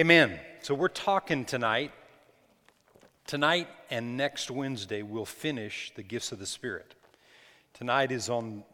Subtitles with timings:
[0.00, 0.40] Amen.
[0.62, 1.92] So we're talking tonight.
[3.26, 6.94] Tonight and next Wednesday, we'll finish the gifts of the Spirit.
[7.74, 8.64] Tonight is on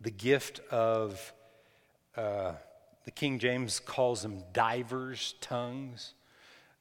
[0.00, 1.32] the gift of,
[2.16, 2.54] uh,
[3.04, 6.14] the King James calls them divers tongues.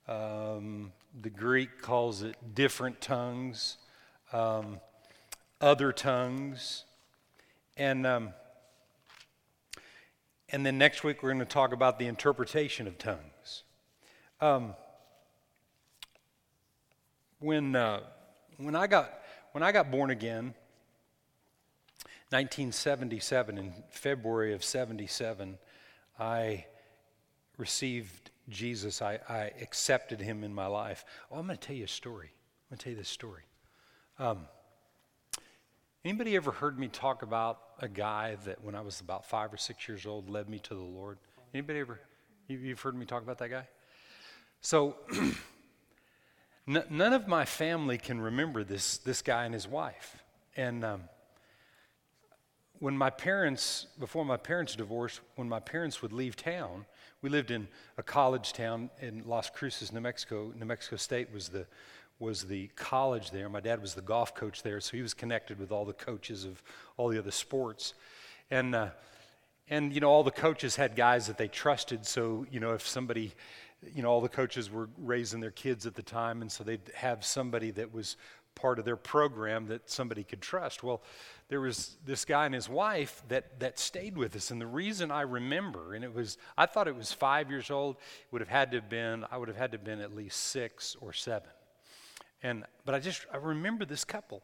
[0.08, 3.78] Um, the Greek calls it different tongues,
[4.34, 4.80] um,
[5.62, 6.86] other tongues.
[7.78, 8.34] And, um,
[10.50, 13.31] and then next week, we're going to talk about the interpretation of tongues.
[14.42, 14.74] Um,
[17.38, 18.00] when, uh,
[18.58, 19.14] when, I got,
[19.52, 20.56] when I got born again,
[22.30, 25.60] 1977, in February of 77,
[26.20, 26.66] I
[27.58, 29.04] received Jesus.
[29.04, 31.06] I, I accepted him in my life.
[31.32, 32.32] Oh, I'm going to tell you a story.
[32.72, 33.44] I'm going to tell you this story.
[34.18, 34.48] Um,
[36.04, 39.58] anybody ever heard me talk about a guy that when I was about five or
[39.58, 41.20] six years old led me to the Lord?
[41.54, 42.00] Anybody ever?
[42.48, 43.68] You've heard me talk about that guy?
[44.62, 44.96] So,
[46.68, 50.24] n- none of my family can remember this, this guy and his wife.
[50.56, 51.02] And um,
[52.78, 56.86] when my parents, before my parents divorced, when my parents would leave town,
[57.24, 57.68] we lived in
[57.98, 60.54] a college town in Las Cruces, New Mexico.
[60.56, 61.66] New Mexico State was the
[62.20, 63.50] was the college there.
[63.50, 66.46] My dad was the golf coach there, so he was connected with all the coaches
[66.46, 66.62] of
[66.96, 67.96] all the other sports.
[68.52, 68.90] And uh,
[69.70, 72.06] and you know all the coaches had guys that they trusted.
[72.06, 73.34] So you know if somebody
[73.94, 76.92] you know, all the coaches were raising their kids at the time, and so they'd
[76.96, 78.18] have somebody that was
[78.56, 80.84] part of their program that somebody could trust.
[80.84, 81.02] Well,
[81.48, 84.52] there was this guy and his wife that, that stayed with us.
[84.52, 87.98] And the reason I remember, and it was, I thought it was five years old,
[88.32, 90.38] would have had to have been, I would have had to have been at least
[90.38, 91.50] six or seven.
[92.44, 94.44] And, but I just, I remember this couple.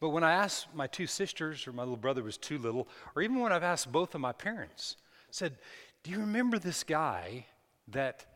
[0.00, 3.22] But when I asked my two sisters, or my little brother was too little, or
[3.22, 4.96] even when I've asked both of my parents,
[5.30, 5.56] said,
[6.02, 7.46] Do you remember this guy
[7.88, 8.26] that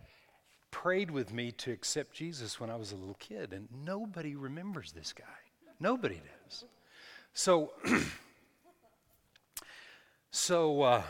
[0.70, 4.92] prayed with me to accept Jesus when I was a little kid, and nobody remembers
[4.92, 5.24] this guy.
[5.78, 6.64] Nobody does.
[7.32, 7.72] So,
[10.30, 11.02] so uh,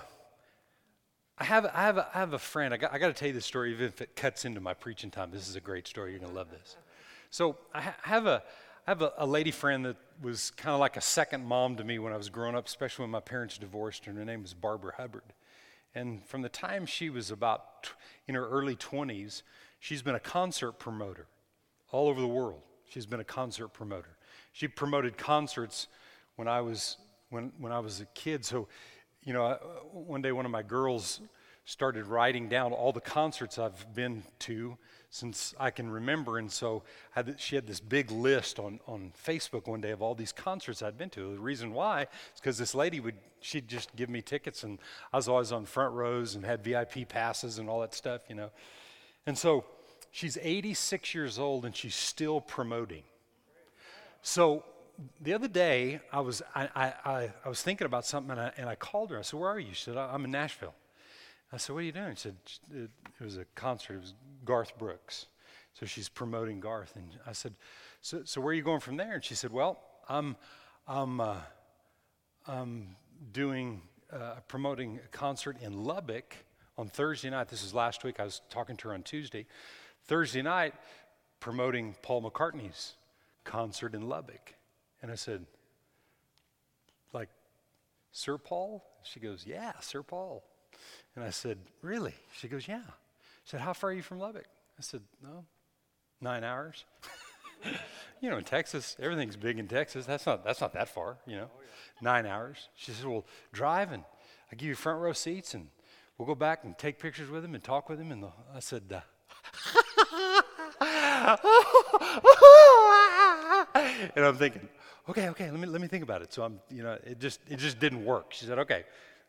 [1.38, 2.74] I have I have a, I have a friend.
[2.74, 4.74] I got, I got to tell you this story, even if it cuts into my
[4.74, 5.30] preaching time.
[5.30, 6.12] This is a great story.
[6.12, 6.76] You're gonna love this.
[7.30, 8.42] So I ha- have a
[8.86, 11.84] I have a, a lady friend that was kind of like a second mom to
[11.84, 14.54] me when I was growing up, especially when my parents divorced, and her name was
[14.54, 15.22] Barbara Hubbard.
[15.94, 17.90] And from the time she was about
[18.26, 19.42] in her early 20s,
[19.80, 21.26] she's been a concert promoter
[21.90, 22.62] all over the world.
[22.88, 24.16] She's been a concert promoter.
[24.52, 25.88] She promoted concerts
[26.36, 26.96] when I was
[27.30, 28.44] when when I was a kid.
[28.44, 28.68] So,
[29.22, 29.54] you know,
[29.92, 31.20] one day one of my girls
[31.64, 34.76] started writing down all the concerts I've been to
[35.10, 36.38] since I can remember.
[36.38, 40.14] And so had, she had this big list on, on Facebook one day of all
[40.14, 41.32] these concerts I'd been to.
[41.32, 44.78] The reason why is because this lady would, she'd just give me tickets, and
[45.12, 48.36] I was always on front rows and had VIP passes and all that stuff, you
[48.36, 48.50] know.
[49.26, 49.64] And so
[50.12, 53.02] she's 86 years old and she's still promoting.
[54.22, 54.64] So
[55.20, 56.68] the other day, I was, I,
[57.04, 59.18] I, I, was thinking about something and I, and I called her.
[59.18, 59.72] I said, Where are you?
[59.72, 60.74] She said, I'm in Nashville.
[61.52, 62.14] I said, What are you doing?
[62.14, 62.36] She said,
[62.74, 62.90] It
[63.24, 63.94] was a concert.
[63.94, 65.26] It was Garth Brooks.
[65.74, 66.94] So she's promoting Garth.
[66.96, 67.54] And I said,
[68.02, 69.14] So, so where are you going from there?
[69.14, 69.78] And she said, Well,
[70.08, 70.36] I'm,
[70.86, 71.36] I'm, uh,
[72.46, 72.96] I'm
[73.32, 76.36] doing, uh, promoting a concert in Lubbock
[76.78, 77.48] on Thursday night.
[77.48, 78.20] This is last week.
[78.20, 79.46] I was talking to her on Tuesday.
[80.06, 80.74] Thursday night,
[81.40, 82.94] promoting Paul McCartney's
[83.44, 84.54] concert in Lubbock.
[85.02, 85.46] And I said,
[87.12, 87.28] Like,
[88.12, 88.84] Sir Paul?
[89.02, 90.44] She goes, Yeah, Sir Paul.
[91.16, 92.14] And I said, Really?
[92.36, 92.82] She goes, Yeah.
[93.44, 94.46] She said, How far are you from Lubbock?
[94.78, 95.44] I said, No,
[96.20, 96.84] nine hours.
[98.20, 100.06] you know, in Texas, everything's big in Texas.
[100.06, 101.66] That's not, that's not that far, you know, oh, yeah.
[102.00, 102.68] nine hours.
[102.76, 104.04] She said, Well, drive and
[104.50, 105.68] I'll give you front row seats and
[106.18, 108.12] we'll go back and take pictures with him and talk with him.
[108.12, 109.00] And the, I said, uh,
[114.16, 114.68] and I'm thinking,
[115.08, 116.32] okay, okay, let me let me think about it.
[116.32, 118.32] So I'm, you know, it just it just didn't work.
[118.32, 118.84] She said, okay,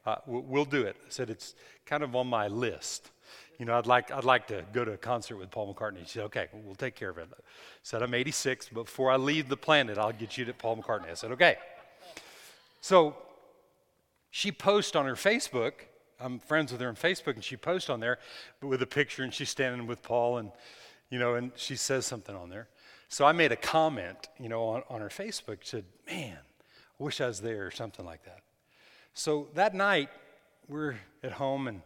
[0.05, 0.95] uh, we'll do it.
[1.05, 3.11] I said, it's kind of on my list.
[3.59, 5.99] You know, I'd like, I'd like to go to a concert with Paul McCartney.
[5.99, 7.27] She said, okay, we'll take care of it.
[7.31, 7.35] I
[7.83, 11.11] said, I'm 86, before I leave the planet, I'll get you to Paul McCartney.
[11.11, 11.57] I said, okay.
[12.81, 13.15] So
[14.31, 15.73] she posts on her Facebook.
[16.19, 18.17] I'm friends with her on Facebook, and she posts on there
[18.61, 20.51] with a picture, and she's standing with Paul, and,
[21.11, 22.67] you know, and she says something on there.
[23.09, 26.37] So I made a comment, you know, on, on her Facebook, said, man,
[26.99, 28.39] I wish I was there, or something like that.
[29.13, 30.09] So that night,
[30.67, 31.81] we're at home and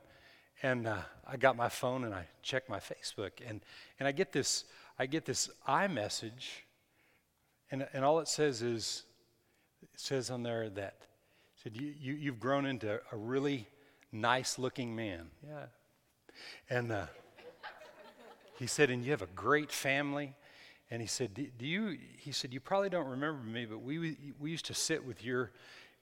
[0.64, 3.62] and uh, I got my phone and I checked my Facebook and
[4.00, 4.66] and I get this
[4.98, 6.62] I get this iMessage,
[7.72, 9.04] and and all it says is
[9.82, 10.96] it says on there that
[11.62, 13.68] said you, you you've grown into a really
[14.12, 15.30] nice looking man.
[15.46, 15.66] Yeah,
[16.70, 16.92] and.
[16.92, 17.06] Uh,
[18.58, 20.34] he said, and you have a great family.
[20.92, 24.18] And he said, do, do you, he said, you probably don't remember me, but we,
[24.40, 25.52] we used to sit with your,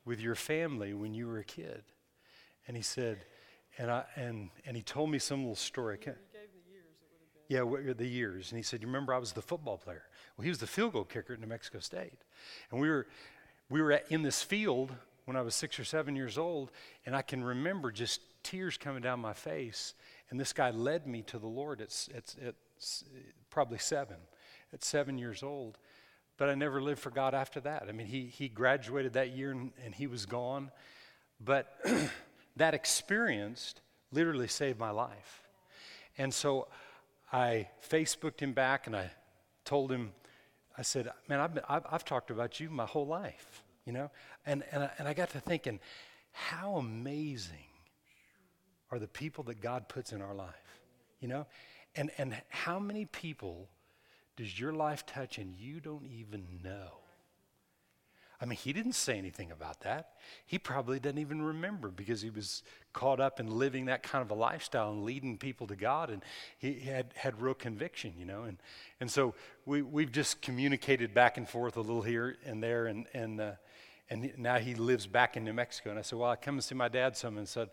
[0.05, 1.83] with your family when you were a kid.
[2.67, 3.19] And he said,
[3.77, 5.97] and, I, and, and he told me some little story.
[7.49, 8.51] Yeah, the years.
[8.51, 10.03] And he said, You remember I was the football player?
[10.37, 12.19] Well, he was the field goal kicker at New Mexico State.
[12.71, 13.07] And we were,
[13.69, 14.91] we were at, in this field
[15.25, 16.71] when I was six or seven years old,
[17.05, 19.93] and I can remember just tears coming down my face.
[20.29, 22.55] And this guy led me to the Lord at, at, at
[23.49, 24.17] probably seven,
[24.73, 25.77] at seven years old.
[26.37, 27.85] But I never lived for God after that.
[27.87, 30.71] I mean, he, he graduated that year and, and he was gone.
[31.39, 31.79] But
[32.55, 33.75] that experience
[34.11, 35.43] literally saved my life.
[36.17, 36.67] And so
[37.31, 39.11] I Facebooked him back and I
[39.65, 40.11] told him,
[40.77, 44.09] I said, man, I've, been, I've, I've talked about you my whole life, you know?
[44.45, 45.79] And, and, I, and I got to thinking,
[46.31, 47.67] how amazing
[48.91, 50.81] are the people that God puts in our life,
[51.19, 51.45] you know?
[51.95, 53.69] And, and how many people
[54.35, 56.99] does your life touch and you don't even know?
[58.41, 60.15] I mean, he didn't say anything about that.
[60.45, 64.31] He probably doesn't even remember because he was caught up in living that kind of
[64.31, 66.21] a lifestyle and leading people to God, and
[66.57, 68.43] he had, had real conviction, you know.
[68.43, 68.57] And,
[68.99, 69.33] and so
[69.65, 73.51] we, we've just communicated back and forth a little here and there, and, and, uh,
[74.13, 75.89] and now he lives back in New Mexico.
[75.89, 77.71] And I said, Well, I come and see my dad some and said,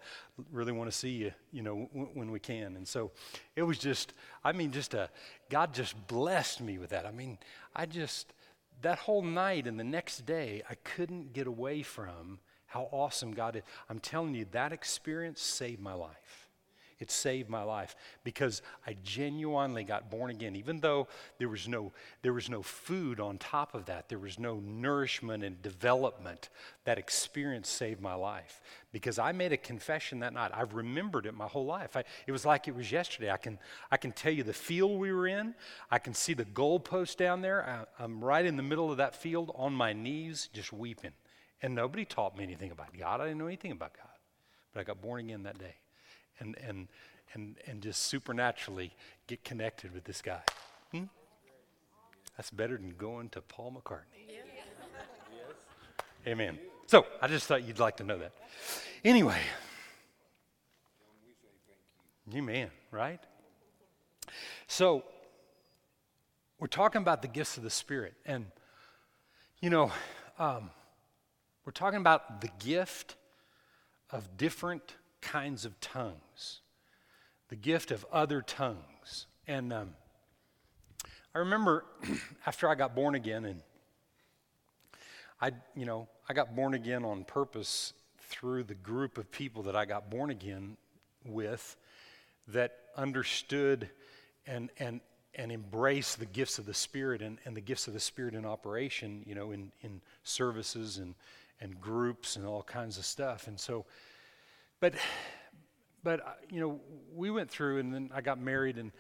[0.51, 2.77] Really want to see you, you know, w- when we can.
[2.77, 3.11] And so
[3.57, 5.11] it was just, I mean, just a,
[5.51, 7.05] God just blessed me with that.
[7.05, 7.37] I mean,
[7.77, 8.33] I just,
[8.81, 13.57] that whole night and the next day, I couldn't get away from how awesome God
[13.57, 13.63] is.
[13.91, 16.49] I'm telling you, that experience saved my life.
[17.01, 20.55] It saved my life because I genuinely got born again.
[20.55, 21.09] Even though
[21.39, 25.43] there was no, there was no food on top of that, there was no nourishment
[25.43, 26.51] and development,
[26.85, 28.61] that experience saved my life.
[28.93, 30.51] Because I made a confession that night.
[30.53, 31.97] I've remembered it my whole life.
[31.97, 33.31] I, it was like it was yesterday.
[33.31, 33.59] I can,
[33.91, 35.55] I can tell you the field we were in.
[35.91, 37.87] I can see the goalpost down there.
[37.99, 41.13] I, I'm right in the middle of that field on my knees, just weeping.
[41.63, 43.23] And nobody taught me anything about God.
[43.23, 44.07] I didn't know anything about God.
[44.75, 45.77] But I got born again that day
[46.41, 46.89] and, and,
[47.35, 48.93] and, and just supernaturally
[49.27, 50.41] get connected with this guy.
[50.91, 51.05] Hmm?
[52.37, 54.27] That's better than going to Paul McCartney.
[54.29, 54.45] Yes.
[56.27, 56.59] Amen.
[56.87, 58.33] So I just thought you'd like to know that.
[59.05, 59.39] Anyway,
[62.35, 63.21] amen, right?
[64.67, 65.05] So
[66.59, 68.15] we're talking about the gifts of the Spirit.
[68.27, 68.47] And,
[69.61, 69.91] you know,
[70.39, 70.71] um,
[71.65, 73.17] we're talking about the gift
[74.11, 76.61] of different kinds of tongues,
[77.49, 79.27] the gift of other tongues.
[79.47, 79.91] And um,
[81.35, 81.85] I remember
[82.47, 83.63] after I got born again, and
[85.41, 89.75] I, you know, I got born again on purpose through the group of people that
[89.75, 90.77] I got born again
[91.25, 91.77] with
[92.49, 93.89] that understood
[94.47, 95.01] and, and,
[95.35, 98.45] and embraced the gifts of the Spirit and, and the gifts of the Spirit in
[98.45, 101.15] operation, you know, in, in services and,
[101.61, 103.47] and groups and all kinds of stuff.
[103.47, 103.85] And so
[104.81, 104.95] but,
[106.03, 106.81] but uh, you know,
[107.15, 108.93] we went through, and then I got married, and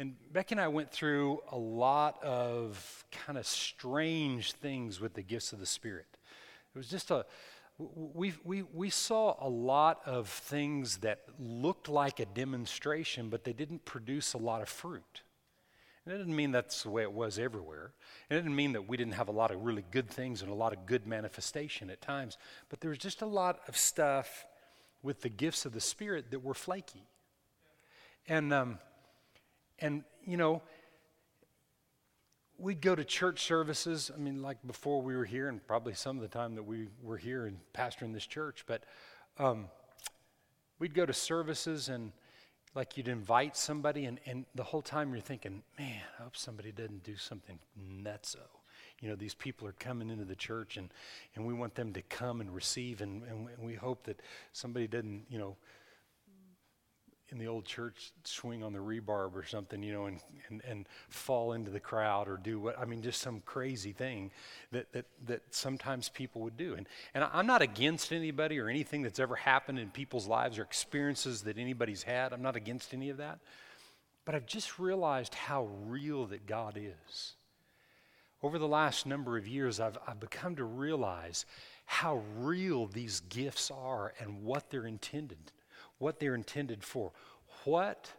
[0.00, 5.22] and Becky and I went through a lot of kind of strange things with the
[5.22, 6.06] gifts of the Spirit.
[6.74, 7.26] It was just a
[7.78, 13.52] we, we, we saw a lot of things that looked like a demonstration, but they
[13.52, 15.22] didn't produce a lot of fruit.
[16.04, 17.92] And it didn't mean that's the way it was everywhere.
[18.28, 20.50] And it didn't mean that we didn't have a lot of really good things and
[20.50, 22.36] a lot of good manifestation at times.
[22.68, 24.46] But there was just a lot of stuff
[25.02, 27.04] with the gifts of the Spirit that were flaky.
[28.26, 28.78] And, um,
[29.78, 30.62] and you know,
[32.58, 34.10] we'd go to church services.
[34.14, 36.88] I mean, like before we were here, and probably some of the time that we
[37.02, 38.84] were here and pastoring this church, but
[39.38, 39.66] um,
[40.78, 42.12] we'd go to services and
[42.74, 46.70] like you'd invite somebody, and, and the whole time you're thinking, man, I hope somebody
[46.70, 48.57] doesn't do something nutso
[49.00, 50.92] you know, these people are coming into the church and,
[51.34, 53.00] and we want them to come and receive.
[53.00, 54.20] And, and we hope that
[54.52, 55.56] somebody doesn't, you know,
[57.30, 60.88] in the old church swing on the rebarb or something, you know, and, and, and
[61.10, 64.30] fall into the crowd or do what, I mean, just some crazy thing
[64.72, 66.74] that, that, that sometimes people would do.
[66.74, 70.62] And, and I'm not against anybody or anything that's ever happened in people's lives or
[70.62, 72.32] experiences that anybody's had.
[72.32, 73.40] I'm not against any of that.
[74.24, 77.34] But I've just realized how real that God is
[78.42, 81.44] over the last number of years, I've, I've become to realize
[81.86, 85.52] how real these gifts are and what they're intended,
[85.98, 87.12] what they're intended for.
[87.64, 88.12] What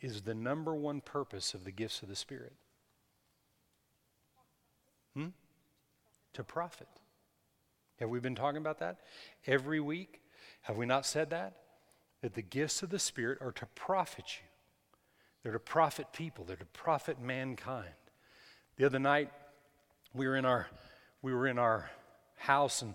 [0.00, 2.54] is the number one purpose of the gifts of the Spirit?
[5.14, 5.28] Hmm?
[6.34, 6.88] To profit.
[8.00, 8.98] Have we been talking about that
[9.46, 10.20] every week?
[10.62, 11.54] Have we not said that?
[12.22, 14.48] That the gifts of the Spirit are to profit you.
[15.42, 17.94] They're to profit people, they're to profit mankind.
[18.76, 19.30] The other night,
[20.14, 20.66] we were in our,
[21.22, 21.90] we were in our
[22.36, 22.94] house and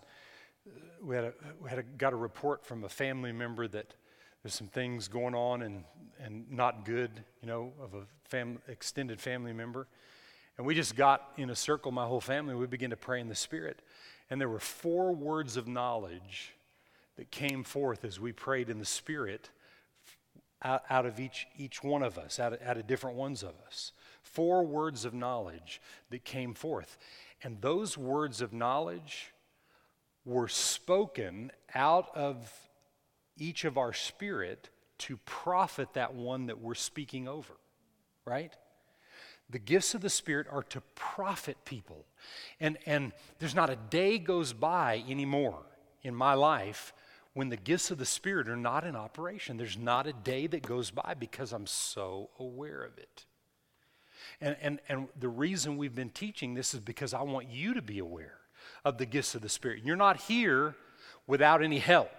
[0.68, 0.72] uh,
[1.04, 3.94] we, had a, we had a, got a report from a family member that
[4.44, 5.84] there's some things going on and,
[6.20, 9.88] and not good, you know, of a fam- extended family member.
[10.58, 13.30] And we just got in a circle, my whole family, we began to pray in
[13.30, 13.82] the Spirit.
[14.30, 16.54] And there were four words of knowledge
[17.18, 19.50] that came forth as we prayed in the Spirit
[20.64, 23.54] out, out of each, each one of us, out of, out of different ones of
[23.66, 23.92] us.
[24.22, 26.98] Four words of knowledge that came forth.
[27.44, 29.34] And those words of knowledge
[30.26, 32.52] were spoken out of
[33.38, 37.54] each of our spirit to profit that one that we're speaking over,
[38.26, 38.54] right?
[39.50, 42.06] The gifts of the Spirit are to profit people.
[42.60, 45.64] And, and there's not a day goes by anymore
[46.04, 46.94] in my life
[47.34, 49.58] when the gifts of the Spirit are not in operation.
[49.58, 53.26] There's not a day that goes by because I'm so aware of it.
[54.40, 57.82] And, and, and the reason we've been teaching this is because I want you to
[57.82, 58.38] be aware
[58.84, 59.84] of the gifts of the Spirit.
[59.84, 60.76] You're not here
[61.28, 62.10] without any help.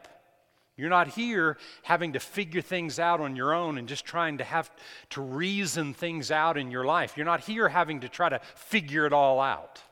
[0.76, 4.44] You're not here having to figure things out on your own and just trying to
[4.44, 4.70] have
[5.10, 7.16] to reason things out in your life.
[7.16, 9.82] You're not here having to try to figure it all out.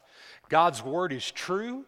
[0.49, 1.85] God's word is true,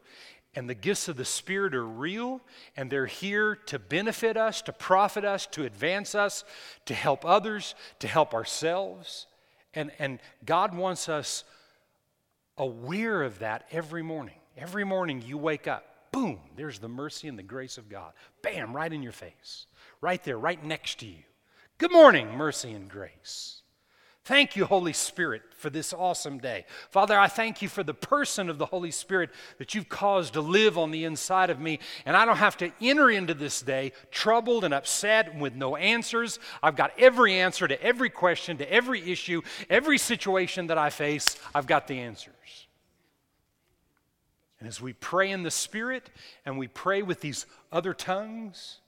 [0.55, 2.41] and the gifts of the Spirit are real,
[2.77, 6.45] and they're here to benefit us, to profit us, to advance us,
[6.87, 9.27] to help others, to help ourselves.
[9.75, 11.45] And, and God wants us
[12.59, 14.35] aware of that every morning.
[14.57, 18.13] Every morning you wake up boom, there's the mercy and the grace of God.
[18.43, 19.67] Bam, right in your face,
[20.01, 21.23] right there, right next to you.
[21.79, 23.62] Good morning, mercy and grace.
[24.25, 26.65] Thank you, Holy Spirit, for this awesome day.
[26.91, 30.41] Father, I thank you for the person of the Holy Spirit that you've caused to
[30.41, 31.81] live on the inside of me.
[32.07, 36.39] And I don't have to enter into this day troubled and upset with no answers.
[36.63, 41.37] I've got every answer to every question, to every issue, every situation that I face.
[41.53, 42.33] I've got the answers.
[44.61, 46.11] And as we pray in the Spirit
[46.47, 48.79] and we pray with these other tongues,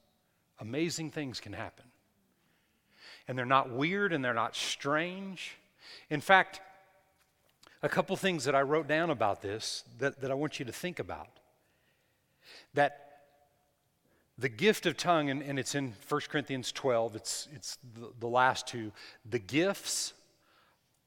[0.61, 1.87] amazing things can happen.
[3.27, 5.57] And they're not weird and they're not strange.
[6.11, 6.61] In fact,
[7.83, 10.73] a couple things that I wrote down about this that, that I want you to
[10.73, 11.29] think about.
[12.75, 13.01] That
[14.37, 18.27] the gift of tongue, and, and it's in 1 Corinthians 12, it's, it's the, the
[18.27, 18.93] last two,
[19.29, 20.13] the gifts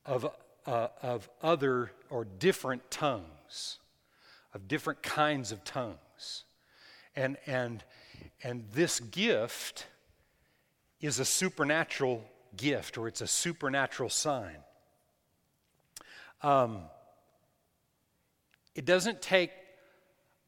[0.05, 0.25] of,
[0.65, 3.79] uh, of other or different tongues
[4.57, 6.43] of different kinds of tongues.
[7.15, 7.83] And, and,
[8.43, 9.85] and this gift
[11.01, 12.23] is a supernatural
[12.55, 14.57] gift or it's a supernatural sign.
[16.41, 16.81] Um,
[18.75, 19.51] it doesn't take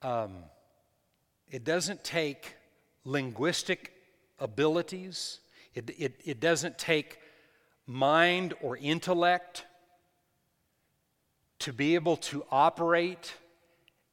[0.02, 0.44] um,
[1.50, 2.56] it doesn't take
[3.04, 3.94] linguistic
[4.38, 5.40] abilities.
[5.74, 7.20] It, it, it doesn't take
[7.86, 9.66] mind or intellect
[11.60, 13.34] to be able to operate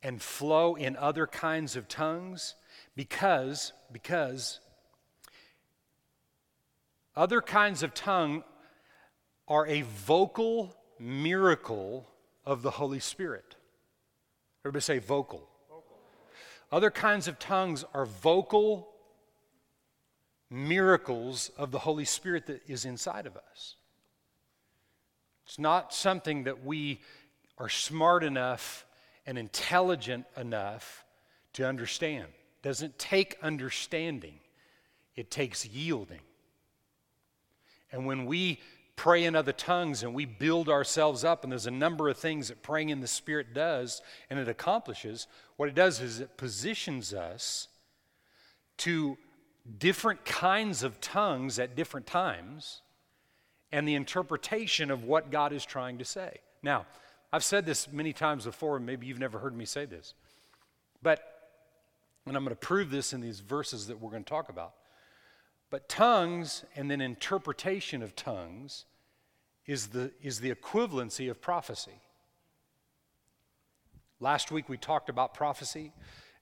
[0.02, 2.54] and flow in other kinds of tongues
[2.96, 4.60] because because
[7.16, 8.44] other kinds of tongue
[9.48, 12.06] are a vocal miracle
[12.44, 13.56] of the Holy Spirit.
[14.64, 15.48] Everybody say vocal.
[15.68, 15.96] vocal.
[16.70, 18.88] Other kinds of tongues are vocal
[20.50, 23.76] miracles of the Holy Spirit that is inside of us.
[25.46, 27.00] It's not something that we
[27.58, 28.84] are smart enough
[29.26, 31.04] and intelligent enough
[31.54, 32.26] to understand.
[32.26, 34.40] It Doesn't take understanding,
[35.14, 36.20] it takes yielding.
[37.92, 38.60] And when we
[38.96, 42.48] pray in other tongues and we build ourselves up, and there's a number of things
[42.48, 45.26] that praying in the Spirit does and it accomplishes,
[45.56, 47.68] what it does is it positions us
[48.78, 49.16] to
[49.78, 52.80] different kinds of tongues at different times
[53.72, 56.38] and the interpretation of what God is trying to say.
[56.62, 56.86] Now,
[57.32, 60.14] I've said this many times before, and maybe you've never heard me say this.
[61.02, 61.20] But,
[62.26, 64.74] and I'm going to prove this in these verses that we're going to talk about.
[65.70, 68.84] But tongues and then interpretation of tongues
[69.66, 72.00] is the, is the equivalency of prophecy.
[74.20, 75.92] Last week we talked about prophecy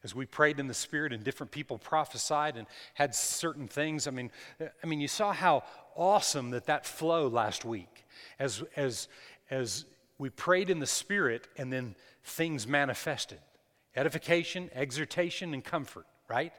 [0.04, 4.10] as we prayed in the spirit and different people prophesied and had certain things i
[4.10, 5.64] mean i mean you saw how
[5.96, 8.04] awesome that that flow last week
[8.38, 9.08] as as
[9.50, 9.86] as
[10.18, 13.38] we prayed in the Spirit, and then things manifested
[13.96, 16.52] edification, exhortation, and comfort, right?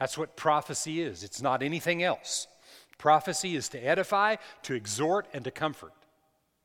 [0.00, 1.22] That's what prophecy is.
[1.22, 2.48] It's not anything else.
[2.96, 5.92] Prophecy is to edify, to exhort, and to comfort.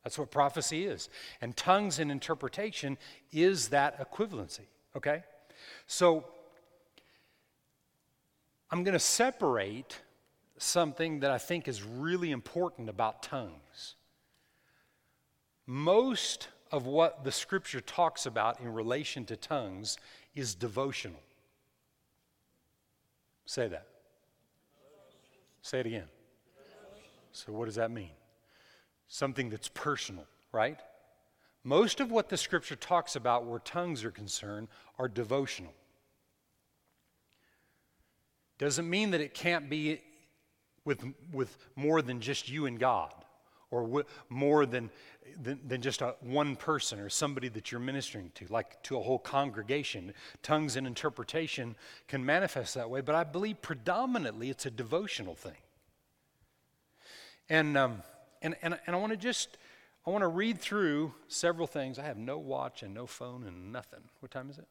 [0.04, 1.10] That's what prophecy is.
[1.42, 2.98] And tongues and interpretation
[3.34, 5.24] is that equivalency, okay?
[5.86, 6.24] So
[8.72, 10.00] I'm going to separate
[10.58, 13.96] something that I think is really important about tongues.
[15.66, 19.98] Most of what the scripture talks about in relation to tongues
[20.36, 21.20] is devotional.
[23.46, 23.88] Say that.
[25.62, 26.08] Say it again.
[27.32, 28.12] So, what does that mean?
[29.08, 30.80] Something that's personal, right?
[31.64, 35.74] Most of what the scripture talks about where tongues are concerned are devotional.
[38.58, 40.02] Doesn't mean that it can't be
[40.86, 43.25] with, with more than just you and God
[43.76, 44.90] or w- more than,
[45.42, 49.02] than, than just a, one person or somebody that you're ministering to, like to a
[49.02, 50.14] whole congregation.
[50.42, 51.76] Tongues and interpretation
[52.08, 55.58] can manifest that way, but I believe predominantly it's a devotional thing.
[57.50, 58.02] And, um,
[58.42, 59.58] and, and, and I want to just,
[60.08, 62.00] I want to read through several things.
[62.00, 64.02] I have no watch and no phone and nothing.
[64.22, 64.68] What time is it?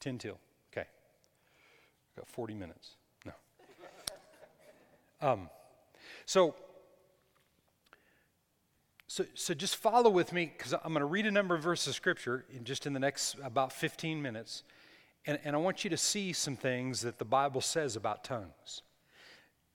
[0.00, 0.38] 10 till.
[0.72, 0.86] Okay.
[2.16, 2.96] Got 40 minutes.
[3.24, 3.32] No.
[5.20, 5.48] Um,
[6.26, 6.54] so,
[9.06, 11.88] so, so just follow with me because I'm going to read a number of verses
[11.88, 14.62] of scripture in just in the next about 15 minutes.
[15.26, 18.82] And, and I want you to see some things that the Bible says about tongues.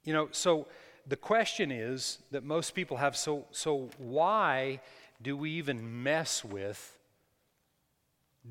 [0.04, 0.68] You know, so
[1.08, 4.82] the question is that most people have so, so why
[5.22, 6.98] do we even mess with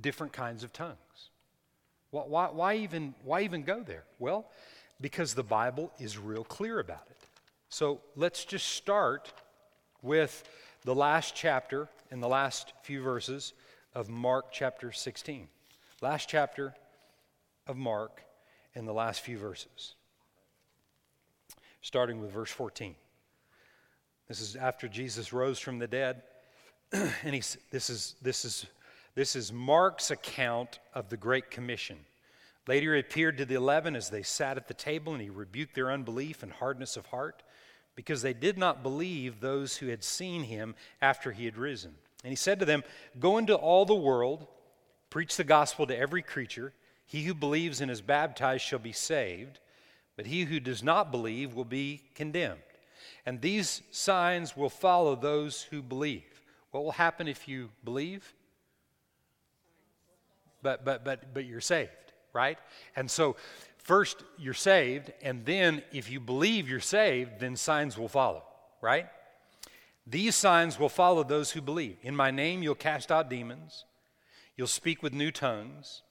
[0.00, 0.97] different kinds of tongues?
[2.11, 4.04] Why, why, even, why even go there?
[4.18, 4.47] Well,
[5.00, 7.16] because the Bible is real clear about it.
[7.68, 9.32] So let's just start
[10.02, 10.44] with
[10.88, 13.52] the last chapter and the last few verses
[13.95, 15.47] of Mark chapter 16.
[16.00, 16.73] Last chapter
[17.66, 18.23] of Mark
[18.75, 19.97] and the last few verses
[21.83, 22.95] starting with verse 14.
[24.28, 26.23] This is after Jesus rose from the dead.
[26.92, 28.64] and he's, this, is, this, is,
[29.14, 31.99] this is Mark's account of the Great Commission.
[32.66, 35.75] Later, he appeared to the eleven as they sat at the table, and he rebuked
[35.75, 37.42] their unbelief and hardness of heart
[37.98, 41.94] because they did not believe those who had seen him after he had risen.
[42.22, 42.84] And he said to them,
[43.18, 44.46] Go into all the world,
[45.11, 46.72] preach the gospel to every creature.
[47.06, 49.58] He who believes and is baptized shall be saved
[50.18, 52.58] but he who does not believe will be condemned.
[53.24, 56.42] And these signs will follow those who believe.
[56.72, 58.34] What will happen if you believe?
[60.61, 61.92] But but but but you're saved,
[62.32, 62.58] right?
[62.96, 63.37] And so
[63.88, 68.42] first you're saved, and then if you believe you're saved, then signs will follow,
[68.83, 69.07] right?
[70.07, 71.96] These signs will follow those who believe.
[72.03, 73.87] In my name you'll cast out demons,
[74.57, 76.03] you'll speak with new tongues,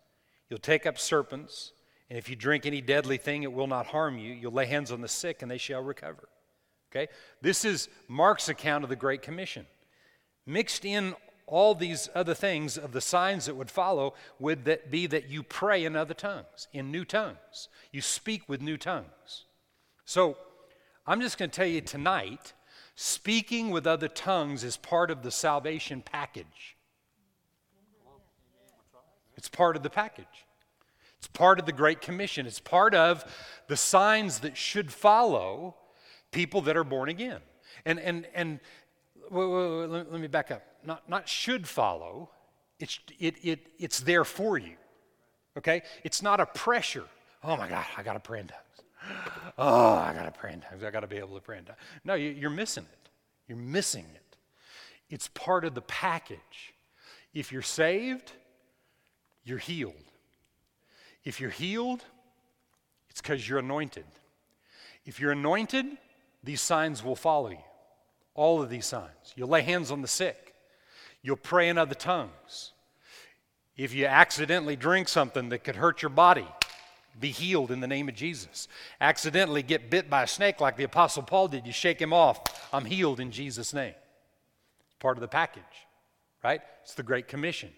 [0.49, 1.71] you'll take up serpents.
[2.09, 4.33] And if you drink any deadly thing, it will not harm you.
[4.33, 6.29] You'll lay hands on the sick, and they shall recover.
[6.89, 7.11] Okay?
[7.41, 9.67] This is Mark's account of the Great Commission.
[10.45, 11.15] Mixed in
[11.47, 15.41] all these other things of the signs that would follow would that be that you
[15.41, 17.69] pray in other tongues, in new tongues.
[17.91, 19.45] You speak with new tongues.
[20.05, 20.37] So
[21.07, 22.53] I'm just going to tell you tonight
[22.95, 26.75] speaking with other tongues is part of the salvation package.
[29.37, 30.25] It's part of the package.
[31.19, 32.45] It's part of the Great Commission.
[32.45, 33.23] It's part of
[33.67, 35.75] the signs that should follow
[36.31, 37.39] people that are born again.
[37.85, 38.59] And, and, and
[39.31, 40.63] wait, wait, wait, let, let me back up.
[40.83, 42.29] Not, not should follow,
[42.79, 44.75] it's, it, it, it's there for you.
[45.57, 45.81] Okay?
[46.03, 47.05] It's not a pressure.
[47.43, 48.61] Oh my God, I got to pray in tongues.
[49.57, 50.83] Oh, I got to pray in tongues.
[50.83, 51.79] I got to be able to pray in tongues.
[52.03, 53.09] No, you, you're missing it.
[53.47, 54.37] You're missing it.
[55.09, 56.73] It's part of the package.
[57.33, 58.31] If you're saved,
[59.43, 59.93] you're healed.
[61.23, 62.03] If you're healed,
[63.09, 64.05] it's because you're anointed.
[65.05, 65.85] If you're anointed,
[66.43, 67.57] these signs will follow you.
[68.37, 69.33] All of these signs.
[69.35, 70.53] You'll lay hands on the sick.
[71.21, 72.71] You'll pray in other tongues.
[73.75, 76.47] If you accidentally drink something that could hurt your body,
[77.19, 78.67] be healed in the name of Jesus.
[79.01, 82.69] Accidentally get bit by a snake like the Apostle Paul did, you shake him off.
[82.73, 83.95] I'm healed in Jesus' name.
[84.85, 85.63] It's part of the package,
[86.43, 86.61] right?
[86.83, 87.71] It's the Great Commission.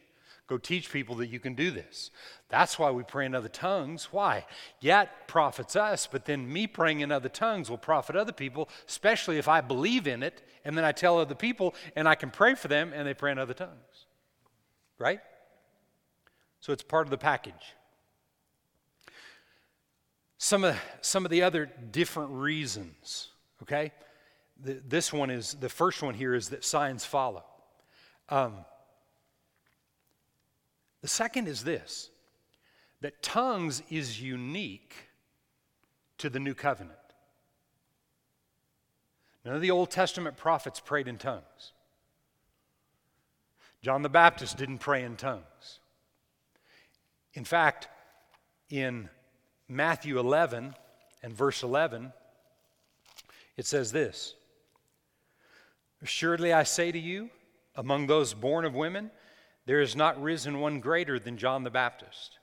[0.49, 2.09] Go teach people that you can do this.
[2.49, 4.07] That's why we pray in other tongues.
[4.11, 4.47] Why?
[4.81, 8.67] Yeah, it profits us, but then me praying in other tongues will profit other people,
[8.87, 12.31] especially if I believe in it and then I tell other people and I can
[12.31, 14.07] pray for them and they pray in other tongues.
[14.97, 15.19] Right?
[16.61, 17.75] So it's part of the package.
[20.39, 23.27] Some of, some of the other different reasons,
[23.61, 23.91] okay?
[24.59, 27.43] The, this one is, the first one here is that signs follow.
[28.29, 28.65] Um,
[31.01, 32.09] the second is this
[33.01, 34.93] that tongues is unique
[36.17, 36.97] to the new covenant.
[39.45, 41.71] None of the Old Testament prophets prayed in tongues.
[43.81, 45.79] John the Baptist didn't pray in tongues.
[47.33, 47.87] In fact,
[48.69, 49.09] in
[49.69, 50.75] Matthew 11
[51.23, 52.11] and verse 11,
[53.55, 54.35] it says this
[56.01, 57.29] Assuredly I say to you,
[57.75, 59.11] among those born of women,
[59.69, 62.39] there has not risen one greater than John the Baptist.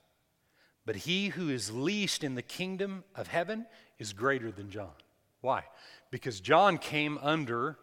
[0.85, 3.67] But he who is least in the kingdom of heaven
[3.99, 4.93] is greater than John.
[5.41, 5.65] Why?
[6.12, 7.79] Because John came under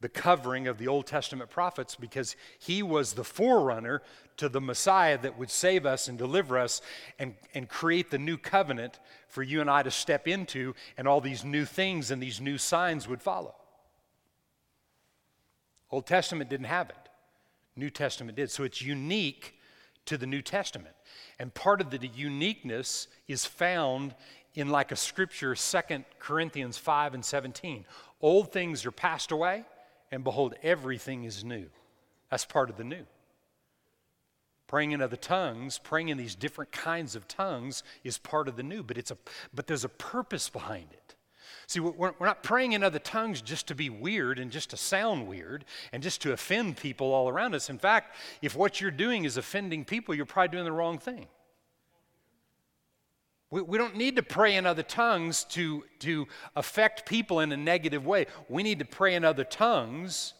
[0.00, 4.02] the covering of the Old Testament prophets because he was the forerunner
[4.36, 6.80] to the Messiah that would save us and deliver us
[7.18, 11.20] and, and create the new covenant for you and I to step into, and all
[11.20, 13.56] these new things and these new signs would follow.
[15.90, 17.05] Old Testament didn't have it.
[17.76, 18.50] New Testament did.
[18.50, 19.54] So it's unique
[20.06, 20.94] to the New Testament.
[21.38, 24.14] And part of the uniqueness is found
[24.54, 27.84] in like a scripture, 2 Corinthians 5 and 17.
[28.22, 29.64] Old things are passed away,
[30.10, 31.66] and behold, everything is new.
[32.30, 33.04] That's part of the new.
[34.66, 38.62] Praying in other tongues, praying in these different kinds of tongues is part of the
[38.62, 39.18] new, but, it's a,
[39.54, 41.15] but there's a purpose behind it.
[41.68, 44.76] See, we're, we're not praying in other tongues just to be weird and just to
[44.76, 47.68] sound weird and just to offend people all around us.
[47.68, 51.26] In fact, if what you're doing is offending people, you're probably doing the wrong thing.
[53.50, 57.56] We, we don't need to pray in other tongues to, to affect people in a
[57.56, 58.26] negative way.
[58.48, 60.34] We need to pray in other tongues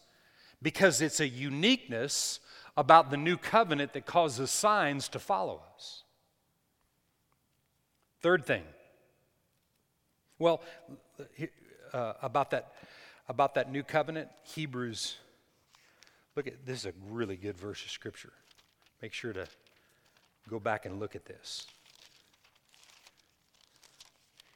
[0.61, 2.39] because it's a uniqueness
[2.77, 6.03] about the new covenant that causes signs to follow us.
[8.21, 8.63] Third thing.
[10.39, 10.61] Well,
[11.93, 12.73] uh, about that
[13.29, 15.17] about that new covenant, Hebrews.
[16.35, 18.33] Look at this is a really good verse of scripture.
[19.01, 19.47] Make sure to
[20.49, 21.67] go back and look at this.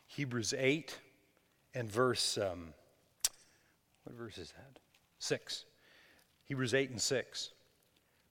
[0.07, 0.97] Hebrews 8
[1.73, 2.73] and verse, um,
[4.03, 4.79] what verse is that?
[5.19, 5.65] 6.
[6.45, 7.51] Hebrews 8 and 6.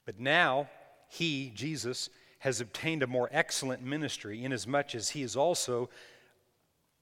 [0.05, 0.69] But now
[1.09, 5.89] he, Jesus, has obtained a more excellent ministry, inasmuch as he is also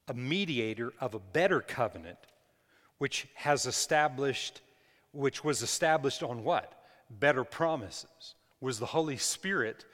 [0.09, 2.19] a mediator of a better covenant,
[2.99, 4.61] which has established,
[5.13, 6.73] which was established on what?
[7.11, 8.35] Better promises.
[8.61, 9.85] Was the Holy Spirit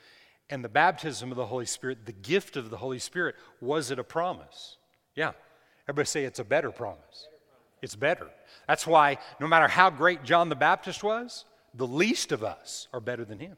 [0.49, 3.99] and the baptism of the Holy Spirit, the gift of the Holy Spirit, was it
[3.99, 4.77] a promise?
[5.15, 5.33] Yeah.
[5.89, 7.29] Everybody say it's a better promise.
[7.83, 8.29] It's better.
[8.67, 13.01] That's why no matter how great John the Baptist was, the least of us are
[13.01, 13.57] better than him.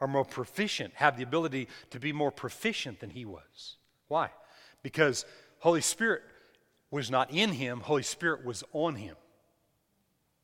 [0.00, 3.76] Are more proficient, have the ability to be more proficient than he was.
[4.08, 4.30] Why?
[4.82, 5.24] Because
[5.58, 6.22] Holy Spirit
[6.90, 9.16] was not in him, Holy Spirit was on him.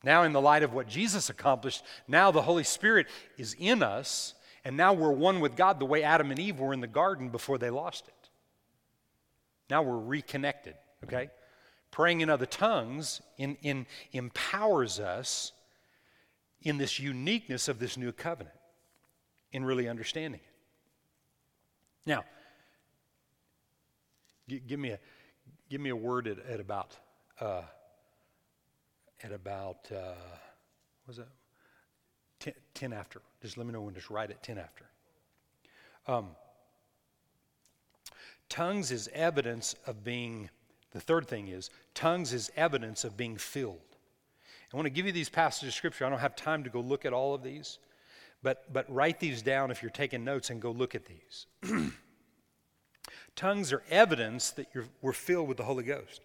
[0.03, 4.33] Now, in the light of what Jesus accomplished, now the Holy Spirit is in us,
[4.65, 7.29] and now we're one with God the way Adam and Eve were in the garden
[7.29, 8.29] before they lost it.
[9.69, 11.29] Now we're reconnected, okay?
[11.89, 15.53] Praying in other tongues in, in, empowers us
[16.61, 18.55] in this uniqueness of this new covenant,
[19.53, 20.53] in really understanding it.
[22.05, 22.25] Now,
[24.47, 24.99] give me a
[25.69, 26.95] give me a word at, at about
[27.39, 27.61] uh,
[29.23, 30.13] at about uh,
[31.07, 31.27] was it
[32.39, 33.21] ten, 10, after.
[33.41, 33.93] Just let me know when.
[33.93, 34.85] Just write it ten after.
[36.07, 36.29] Um,
[38.49, 40.49] tongues is evidence of being.
[40.91, 43.79] The third thing is tongues is evidence of being filled.
[44.71, 46.05] I want to give you these passages of scripture.
[46.05, 47.79] I don't have time to go look at all of these,
[48.41, 51.47] but but write these down if you're taking notes and go look at these.
[53.35, 56.21] Tongues are evidence that you're, we're filled with the Holy Ghost.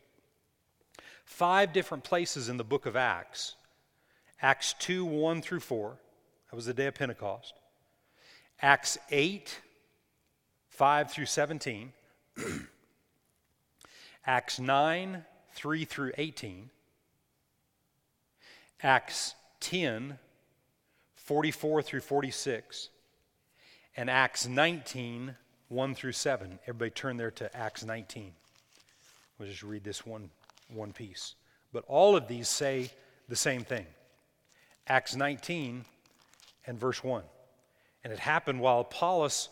[1.25, 3.55] Five different places in the book of Acts
[4.40, 5.97] Acts 2 1 through 4,
[6.51, 7.55] that was the day of Pentecost.
[8.62, 9.61] Acts 8
[10.71, 11.92] 5 through 17.
[14.27, 16.71] Acts 9 3 through 18.
[18.83, 20.18] Acts 10
[21.16, 22.90] 44 through 46.
[23.97, 25.35] And Acts 19
[25.68, 26.59] 1 through 7.
[26.62, 28.33] Everybody turn there to Acts 19.
[29.38, 30.31] We'll just read this one,
[30.72, 31.35] one piece.
[31.72, 32.90] But all of these say
[33.28, 33.87] the same thing.
[34.87, 35.85] Acts 19
[36.66, 37.22] and verse 1.
[38.04, 39.50] And it happened while Apollos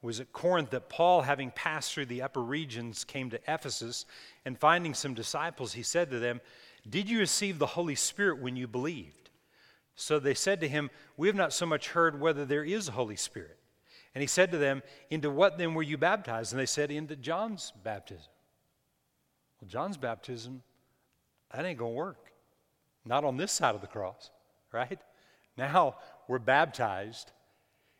[0.00, 4.06] was at Corinth that Paul, having passed through the upper regions, came to Ephesus,
[4.44, 6.40] and finding some disciples, he said to them,
[6.88, 9.30] Did you receive the Holy Spirit when you believed?
[9.96, 12.92] So they said to him, We have not so much heard whether there is a
[12.92, 13.58] Holy Spirit.
[14.14, 16.52] And he said to them, Into what then were you baptized?
[16.52, 18.30] And they said, Into John's baptism.
[19.60, 20.62] Well, John's baptism,
[21.52, 22.32] that ain't going to work.
[23.04, 24.30] Not on this side of the cross,
[24.72, 24.98] right?
[25.56, 25.96] Now
[26.28, 27.32] we're baptized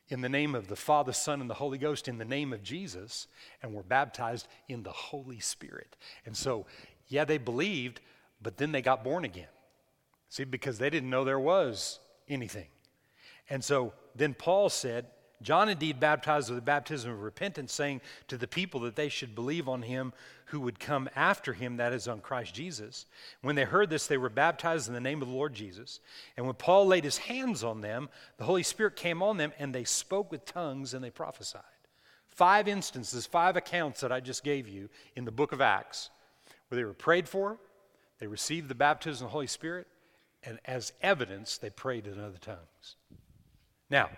[0.08, 2.62] in the name of the Father, Son, and the Holy Ghost, in the name of
[2.62, 3.26] Jesus,
[3.62, 5.96] and we're baptized in the Holy Spirit.
[6.24, 6.66] And so,
[7.08, 8.00] yeah, they believed,
[8.40, 9.48] but then they got born again.
[10.30, 12.68] See, because they didn't know there was anything.
[13.50, 15.06] And so then Paul said,
[15.40, 19.34] John indeed baptized with the baptism of repentance, saying to the people that they should
[19.34, 20.12] believe on him
[20.46, 23.06] who would come after him, that is, on Christ Jesus.
[23.42, 26.00] When they heard this, they were baptized in the name of the Lord Jesus.
[26.36, 29.74] And when Paul laid his hands on them, the Holy Spirit came on them, and
[29.74, 31.62] they spoke with tongues and they prophesied.
[32.28, 36.10] Five instances, five accounts that I just gave you in the book of Acts,
[36.68, 37.58] where they were prayed for,
[38.18, 39.86] they received the baptism of the Holy Spirit,
[40.42, 42.96] and as evidence, they prayed in other tongues.
[43.90, 44.10] Now,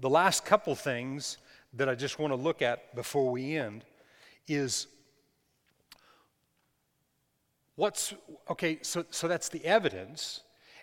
[0.00, 1.36] the last couple things
[1.74, 3.84] that I just want to look at before we end
[4.48, 4.86] is
[7.76, 8.14] what's
[8.48, 10.40] okay so so that's the evidence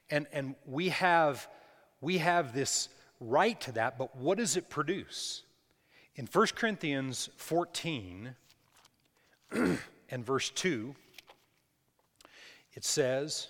[0.10, 1.48] and and we have
[2.00, 5.44] we have this right to that but what does it produce?
[6.16, 8.36] In 1 corinthians 14
[9.52, 10.96] and verse 2
[12.74, 13.48] it says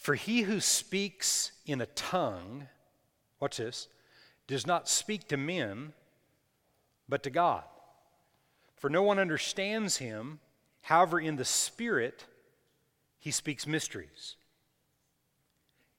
[0.00, 2.68] For he who speaks in a tongue,
[3.38, 3.86] watch this,
[4.46, 5.92] does not speak to men,
[7.06, 7.64] but to God.
[8.76, 10.40] For no one understands him,
[10.80, 12.24] however, in the Spirit
[13.18, 14.36] he speaks mysteries.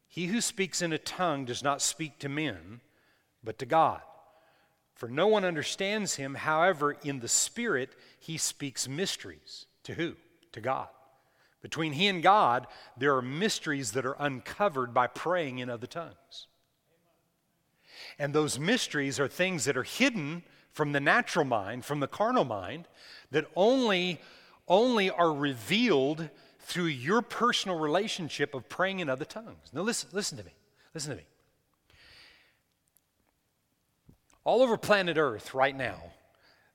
[0.07, 2.81] He who speaks in a tongue does not speak to men,
[3.43, 4.01] but to God.
[4.95, 9.67] For no one understands him, however, in the Spirit he speaks mysteries.
[9.83, 10.15] To who?
[10.53, 10.87] To God.
[11.61, 16.47] Between he and God, there are mysteries that are uncovered by praying in other tongues.
[18.17, 22.45] And those mysteries are things that are hidden from the natural mind, from the carnal
[22.45, 22.87] mind,
[23.31, 24.19] that only,
[24.67, 29.69] only are revealed through your personal relationship of praying in other tongues.
[29.73, 30.53] Now, listen, listen to me.
[30.93, 31.25] Listen to me.
[34.43, 36.01] All over planet Earth right now,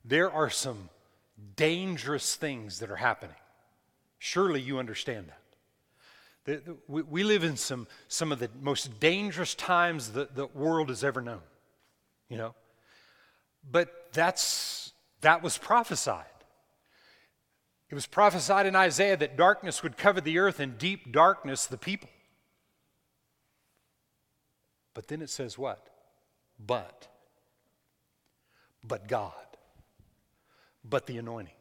[0.05, 0.89] there are some
[1.57, 3.37] dangerous things that are happening.
[4.19, 6.63] Surely you understand that.
[6.87, 11.21] We, live in some, some of the most dangerous times that the world has ever
[11.21, 11.43] known,
[12.29, 12.55] you know?
[13.69, 16.25] But that's, that was prophesied.
[17.91, 21.79] It was prophesied in Isaiah that darkness would cover the earth and deep darkness the
[21.79, 22.11] people.
[24.95, 25.89] But then it says what?
[26.65, 27.09] But.
[28.83, 29.33] But God.
[30.85, 31.55] But the anointing.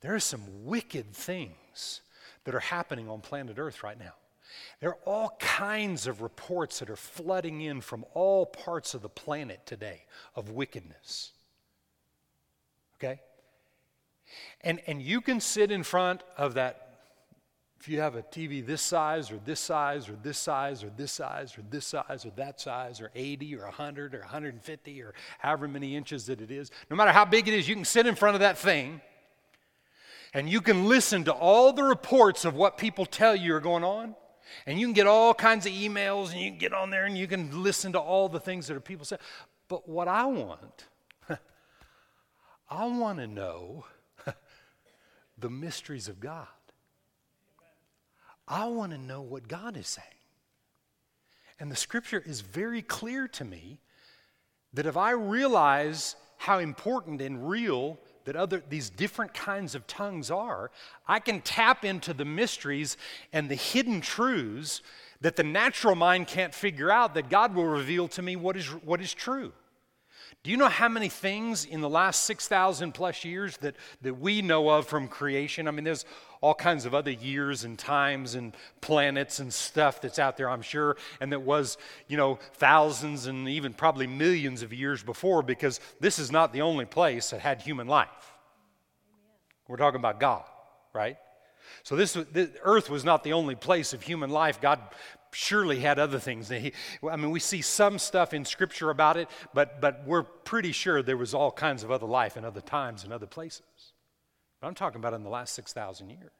[0.00, 1.56] There are some wicked things
[2.44, 4.14] that are happening on planet Earth right now.
[4.80, 9.08] There are all kinds of reports that are flooding in from all parts of the
[9.08, 10.04] planet today
[10.34, 11.32] of wickedness.
[12.96, 13.20] Okay?
[14.62, 16.98] And, and you can sit in front of that,
[17.78, 21.12] if you have a TV this size or this size or this size or this
[21.12, 25.68] size or this size or that size or 80 or 100 or 150 or however
[25.68, 28.14] many inches that it is, no matter how big it is, you can sit in
[28.14, 29.00] front of that thing
[30.32, 33.84] and you can listen to all the reports of what people tell you are going
[33.84, 34.14] on.
[34.66, 37.16] And you can get all kinds of emails and you can get on there and
[37.16, 39.16] you can listen to all the things that are people say.
[39.68, 40.86] But what I want,
[42.68, 43.84] I want to know
[45.38, 46.46] the mysteries of God.
[48.46, 50.06] I want to know what God is saying.
[51.60, 53.80] And the scripture is very clear to me
[54.72, 57.98] that if I realize how important and real
[58.30, 60.70] that other these different kinds of tongues are,
[61.08, 62.96] I can tap into the mysteries
[63.32, 64.82] and the hidden truths
[65.20, 68.66] that the natural mind can't figure out that God will reveal to me what is
[68.66, 69.52] what is true.
[70.42, 74.40] Do you know how many things in the last 6,000 plus years that, that we
[74.40, 75.68] know of from creation?
[75.68, 76.06] I mean, there's
[76.40, 80.62] all kinds of other years and times and planets and stuff that's out there, I'm
[80.62, 81.76] sure, and that was,
[82.08, 86.62] you know, thousands and even probably millions of years before because this is not the
[86.62, 88.08] only place that had human life.
[89.68, 90.44] We're talking about God,
[90.94, 91.18] right?
[91.82, 94.58] So this, this, earth was not the only place of human life.
[94.60, 94.80] God
[95.32, 96.50] surely had other things.
[96.50, 101.02] I mean, we see some stuff in Scripture about it, but, but we're pretty sure
[101.02, 103.92] there was all kinds of other life in other times and other places.
[104.60, 106.30] But I'm talking about in the last 6,000 years.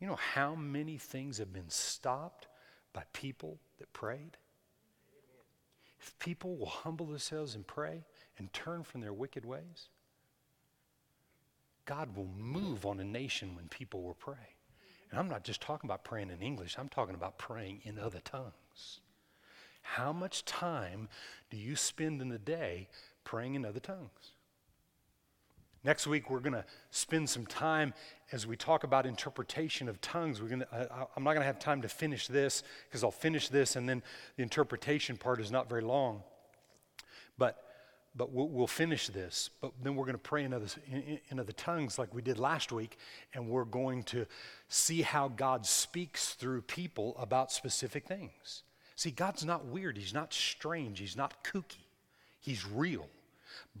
[0.00, 2.48] You know how many things have been stopped
[2.92, 4.36] by people that prayed?
[6.00, 8.04] If people will humble themselves and pray
[8.36, 9.88] and turn from their wicked ways,
[11.84, 14.56] God will move on a nation when people will pray.
[15.12, 18.20] And I'm not just talking about praying in English, I'm talking about praying in other
[18.24, 19.00] tongues.
[19.82, 21.08] How much time
[21.50, 22.88] do you spend in the day
[23.22, 24.32] praying in other tongues?
[25.84, 27.92] Next week, we're going to spend some time
[28.30, 30.40] as we talk about interpretation of tongues.
[30.40, 33.48] We're gonna, I, I'm not going to have time to finish this because I'll finish
[33.48, 34.02] this and then
[34.36, 36.22] the interpretation part is not very long.
[37.36, 37.62] But,
[38.14, 39.50] but we'll, we'll finish this.
[39.60, 42.38] But then we're going to pray in other, in, in other tongues like we did
[42.38, 42.98] last week,
[43.34, 44.26] and we're going to
[44.68, 48.62] see how God speaks through people about specific things.
[48.96, 51.86] See, God's not weird, He's not strange, He's not kooky.
[52.40, 53.08] He's real,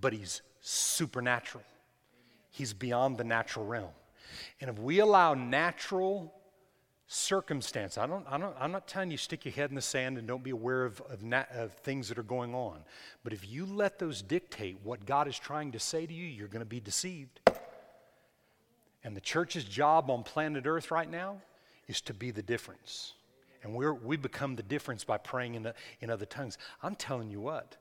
[0.00, 1.64] but He's supernatural.
[2.50, 3.90] He's beyond the natural realm.
[4.60, 6.32] And if we allow natural
[7.12, 7.98] circumstance.
[7.98, 10.26] I don't, I don't, I'm not telling you stick your head in the sand and
[10.26, 12.78] don't be aware of, of, nat, of, things that are going on.
[13.22, 16.48] But if you let those dictate what God is trying to say to you, you're
[16.48, 17.40] going to be deceived.
[19.04, 21.36] And the church's job on planet Earth right now
[21.86, 23.12] is to be the difference.
[23.62, 26.56] And we're, we become the difference by praying in, the, in other tongues.
[26.82, 27.76] I'm telling you what.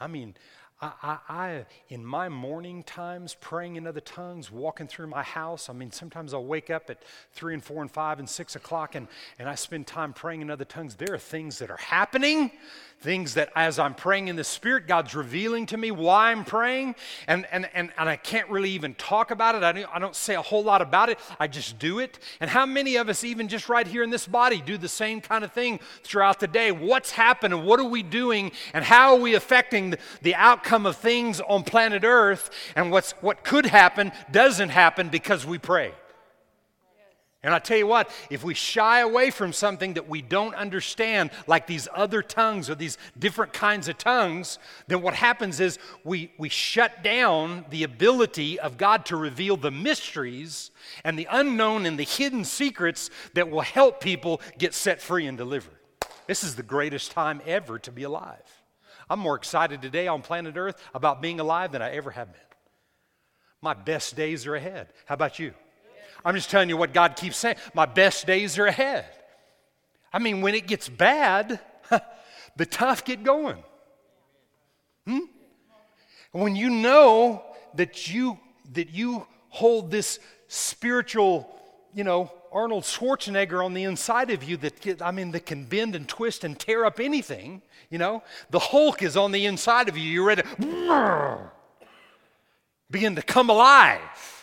[0.00, 0.34] I mean,
[0.80, 5.68] I, I, I, in my morning times, praying in other tongues, walking through my house,
[5.68, 8.94] I mean, sometimes I'll wake up at three and four and five and six o'clock
[8.94, 10.94] and, and I spend time praying in other tongues.
[10.94, 12.52] There are things that are happening
[13.00, 16.96] things that as I'm praying in the Spirit, God's revealing to me why I'm praying,
[17.26, 19.62] and, and, and, and I can't really even talk about it.
[19.62, 22.18] I don't, I don't say a whole lot about it, I just do it.
[22.40, 25.20] And how many of us, even just right here in this body, do the same
[25.20, 26.72] kind of thing throughout the day?
[26.72, 27.64] What's happening?
[27.64, 28.50] What are we doing?
[28.74, 32.50] And how are we affecting the, the outcome of things on planet Earth?
[32.74, 35.92] And what's, what could happen doesn't happen because we pray.
[37.48, 41.30] And I tell you what, if we shy away from something that we don't understand,
[41.46, 46.30] like these other tongues or these different kinds of tongues, then what happens is we,
[46.36, 50.72] we shut down the ability of God to reveal the mysteries
[51.04, 55.38] and the unknown and the hidden secrets that will help people get set free and
[55.38, 55.78] delivered.
[56.26, 58.44] This is the greatest time ever to be alive.
[59.08, 62.42] I'm more excited today on planet Earth about being alive than I ever have been.
[63.62, 64.92] My best days are ahead.
[65.06, 65.54] How about you?
[66.28, 67.56] I'm just telling you what God keeps saying.
[67.72, 69.06] My best days are ahead.
[70.12, 71.58] I mean, when it gets bad,
[72.56, 73.56] the tough get going.
[75.06, 75.20] Hmm?
[76.32, 77.42] When you know
[77.76, 78.38] that you
[78.74, 81.48] that you hold this spiritual,
[81.94, 85.64] you know, Arnold Schwarzenegger on the inside of you that get, I mean that can
[85.64, 88.22] bend and twist and tear up anything, you know?
[88.50, 90.10] The Hulk is on the inside of you.
[90.10, 91.50] You're ready to
[92.90, 94.37] begin to come alive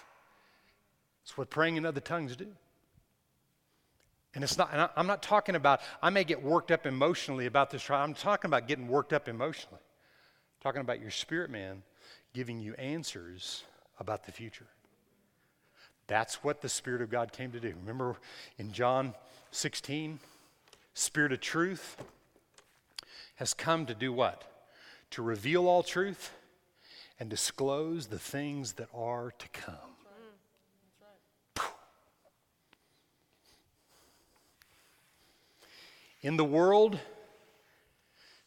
[1.36, 2.48] what praying in other tongues do.
[4.34, 7.70] And it's not, and I'm not talking about, I may get worked up emotionally about
[7.70, 8.04] this trial.
[8.04, 9.80] I'm talking about getting worked up emotionally.
[9.80, 11.84] I'm talking about your spirit man
[12.34, 13.64] giving you answers
[14.00, 14.68] about the future.
[16.08, 17.74] That's what the Spirit of God came to do.
[17.80, 18.18] Remember
[18.58, 19.16] in John
[19.52, 20.20] 16,
[20.94, 21.98] Spirit of truth
[23.36, 24.44] has come to do what?
[25.12, 26.32] To reveal all truth
[27.20, 29.95] and disclose the things that are to come.
[36.26, 36.98] In the world,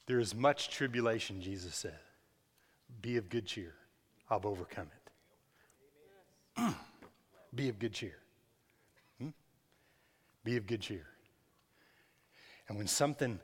[0.07, 2.01] there is much tribulation, Jesus said.
[3.01, 3.73] Be of good cheer.
[4.29, 4.88] I've overcome
[6.57, 6.75] it.
[7.55, 8.17] Be of good cheer.
[9.21, 9.29] Hmm?
[10.43, 11.07] Be of good cheer.
[12.69, 13.38] And when something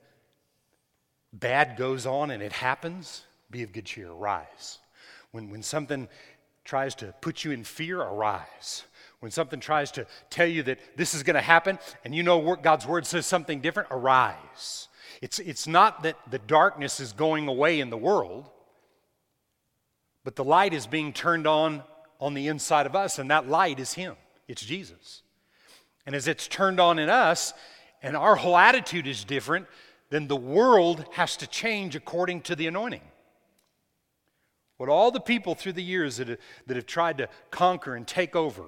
[1.33, 4.11] bad goes on and it happens, be of good cheer.
[4.11, 4.81] Rise.
[5.31, 6.09] When, when something
[6.65, 8.83] tries to put you in fear, arise.
[9.25, 12.57] When something tries to tell you that this is going to happen and you know
[12.57, 14.89] God's word says something different, arise.
[15.23, 18.51] It's, it's not that the darkness is going away in the world,
[20.25, 21.83] but the light is being turned on
[22.21, 24.15] on the inside of us, and that light is Him.
[24.47, 25.23] It's Jesus.
[26.05, 27.55] And as it's turned on in us,
[28.03, 29.69] and our whole attitude is different,
[30.11, 33.01] then the world has to change according to the anointing.
[34.77, 38.07] What all the people through the years that have, that have tried to conquer and
[38.07, 38.65] take over,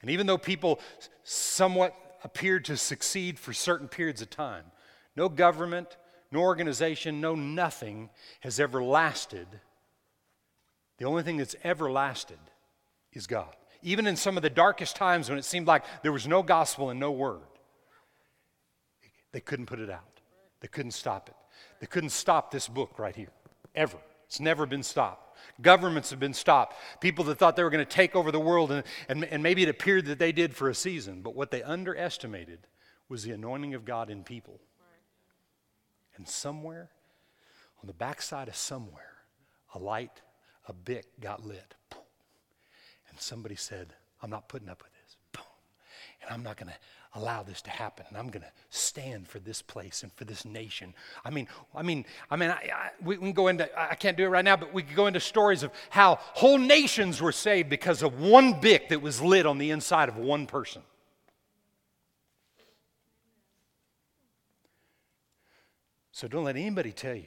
[0.00, 0.80] and even though people
[1.22, 4.64] somewhat appeared to succeed for certain periods of time,
[5.16, 5.96] no government,
[6.30, 9.46] no organization, no nothing has ever lasted.
[10.98, 12.38] The only thing that's ever lasted
[13.12, 13.54] is God.
[13.82, 16.90] Even in some of the darkest times when it seemed like there was no gospel
[16.90, 17.40] and no word,
[19.32, 20.20] they couldn't put it out.
[20.60, 21.34] They couldn't stop it.
[21.80, 23.32] They couldn't stop this book right here,
[23.74, 23.98] ever.
[24.26, 25.23] It's never been stopped.
[25.60, 26.76] Governments have been stopped.
[27.00, 29.62] People that thought they were going to take over the world, and, and, and maybe
[29.62, 32.66] it appeared that they did for a season, but what they underestimated
[33.08, 34.60] was the anointing of God in people.
[36.16, 36.90] And somewhere,
[37.82, 39.14] on the backside of somewhere,
[39.74, 40.22] a light,
[40.68, 41.74] a bick got lit.
[43.10, 44.93] And somebody said, I'm not putting up with.
[46.26, 46.78] And I'm not going to
[47.14, 48.04] allow this to happen.
[48.08, 50.94] And i'm going to stand for this place and for this nation.
[51.24, 54.24] I mean i mean i mean I, I, we can go into i can't do
[54.24, 57.68] it right now but we could go into stories of how whole nations were saved
[57.68, 60.82] because of one bick that was lit on the inside of one person.
[66.12, 67.26] So don't let anybody tell you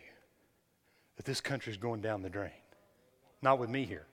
[1.18, 2.52] that this country is going down the drain.
[3.41, 4.06] Not with me here.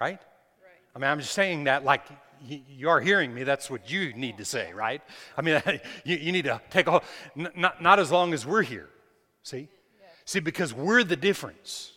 [0.00, 0.18] Right?
[0.94, 2.02] I mean, I'm just saying that like
[2.44, 3.42] you are hearing me.
[3.42, 5.02] That's what you need to say, right?
[5.36, 5.62] I mean,
[6.04, 8.88] you, you need to take a whole, not, not as long as we're here.
[9.42, 9.68] See?
[10.24, 11.92] See, because we're the difference.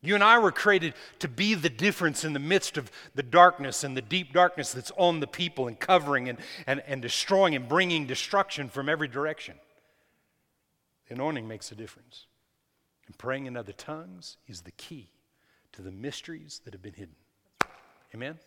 [0.00, 3.84] You and I were created to be the difference in the midst of the darkness
[3.84, 7.68] and the deep darkness that's on the people and covering and, and, and destroying and
[7.68, 9.56] bringing destruction from every direction.
[11.08, 12.26] The anointing makes a difference.
[13.06, 15.10] And praying in other tongues is the key
[15.72, 17.14] to the mysteries that have been hidden.
[18.14, 18.38] Amen?